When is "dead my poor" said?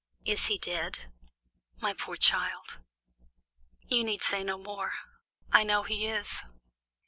0.57-2.15